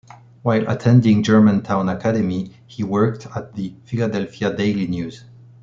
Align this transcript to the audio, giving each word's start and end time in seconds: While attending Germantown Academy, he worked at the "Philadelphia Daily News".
While 0.41 0.67
attending 0.67 1.21
Germantown 1.21 1.87
Academy, 1.87 2.55
he 2.65 2.83
worked 2.83 3.27
at 3.35 3.53
the 3.53 3.75
"Philadelphia 3.85 4.51
Daily 4.51 4.87
News". 4.87 5.25